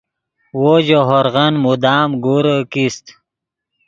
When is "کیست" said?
2.71-3.05